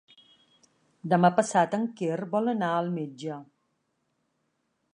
Demà 1.11 1.29
passat 1.39 1.75
en 1.79 1.85
Quer 1.99 2.17
vol 2.31 2.51
anar 2.53 2.71
al 2.79 2.89
metge. 2.97 3.37